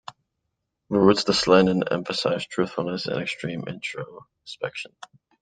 Ruotsalainen 0.89 1.91
emphasized 1.91 2.49
truthfulness 2.49 3.05
and 3.05 3.21
extreme 3.21 3.65
introspection. 3.67 4.95